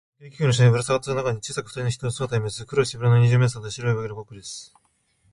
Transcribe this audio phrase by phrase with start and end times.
[0.17, 2.65] その軽気球の下にさがったかごの中に、小さくふたりの人の姿がみえます。
[2.65, 4.73] 黒い背広の二十面相と、白い上着のコックです。